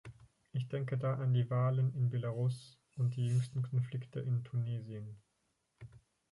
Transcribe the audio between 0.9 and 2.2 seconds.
da an die Wahlen in